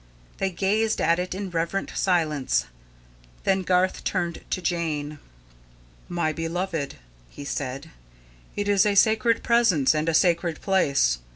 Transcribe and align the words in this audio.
They 0.39 0.49
gazed 0.49 0.99
at 0.99 1.19
it 1.19 1.35
in 1.35 1.51
reverent 1.51 1.91
silence. 1.93 2.65
Then 3.43 3.61
Garth 3.61 4.03
turned 4.03 4.41
to 4.49 4.59
Jane. 4.59 5.19
"My 6.09 6.33
beloved," 6.33 6.95
he 7.29 7.45
said, 7.45 7.91
"it 8.55 8.67
is 8.67 8.83
a 8.83 8.95
sacred 8.95 9.43
Presence 9.43 9.93
and 9.93 10.09
a 10.09 10.15
sacred 10.15 10.59
place. 10.59 11.19